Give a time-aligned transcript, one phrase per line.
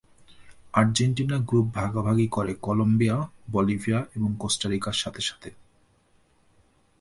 [0.73, 3.17] Argentina group ভাগাভাগি করে Colombia,
[3.51, 5.49] Bolivia এবং কোস্টা রিকার সাথে সাথে।